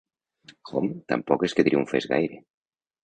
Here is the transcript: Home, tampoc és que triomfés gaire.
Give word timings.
Home, 0.71 0.89
tampoc 1.13 1.45
és 1.49 1.55
que 1.59 1.67
triomfés 1.69 2.09
gaire. 2.15 2.41